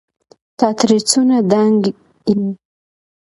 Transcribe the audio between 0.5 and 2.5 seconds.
ته ترې څونه دنګ يې